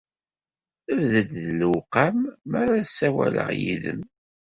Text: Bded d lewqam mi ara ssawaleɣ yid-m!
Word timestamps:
Bded 0.97 1.31
d 1.45 1.47
lewqam 1.59 2.17
mi 2.49 2.55
ara 2.63 2.77
ssawaleɣ 2.83 3.49
yid-m! 3.59 4.01